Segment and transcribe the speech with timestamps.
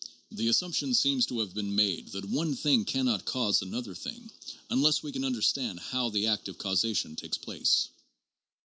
[0.31, 4.31] The assumption seems to have been made that one thing can not cause another thing
[4.71, 7.89] unless we can understand how the act of causation takes place.